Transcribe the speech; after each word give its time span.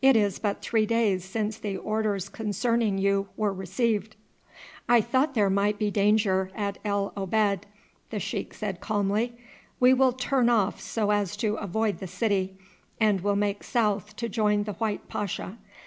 It 0.00 0.16
is 0.16 0.38
but 0.38 0.62
three 0.62 0.86
days 0.86 1.22
since 1.22 1.58
the 1.58 1.76
orders 1.76 2.30
concerning 2.30 2.96
you 2.96 3.28
were 3.36 3.52
received." 3.52 4.16
"I 4.88 5.02
thought 5.02 5.34
there 5.34 5.50
might 5.50 5.78
be 5.78 5.90
danger 5.90 6.50
at 6.54 6.78
El 6.82 7.12
Obeid," 7.14 7.66
the 8.08 8.18
sheik 8.18 8.54
said 8.54 8.80
calmly. 8.80 9.34
"We 9.78 9.92
will 9.92 10.12
turn 10.14 10.48
off 10.48 10.80
so 10.80 11.10
as 11.10 11.36
to 11.36 11.56
avoid 11.56 11.98
the 11.98 12.06
city, 12.06 12.56
and 12.98 13.20
will 13.20 13.36
make 13.36 13.62
south 13.62 14.16
to 14.16 14.30
join 14.30 14.62
the 14.62 14.72
white 14.80 15.08
pasha. 15.08 15.58